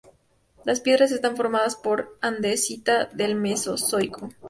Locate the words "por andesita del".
1.75-3.35